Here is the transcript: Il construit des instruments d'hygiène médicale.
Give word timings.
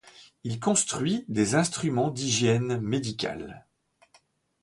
Il 0.43 0.59
construit 0.59 1.25
des 1.27 1.53
instruments 1.53 2.09
d'hygiène 2.09 2.79
médicale. 2.79 3.67